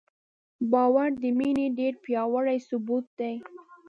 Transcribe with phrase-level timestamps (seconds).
[0.71, 3.35] باور د مینې ډېر پیاوړی ثبوت دی.